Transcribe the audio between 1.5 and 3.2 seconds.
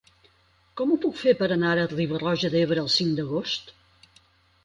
anar a Riba-roja d'Ebre el cinc